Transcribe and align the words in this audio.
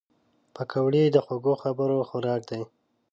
پکورې 0.55 1.03
د 1.11 1.17
خوږو 1.25 1.53
خبرو 1.63 1.99
خوراک 2.09 2.41
دي 2.51 2.61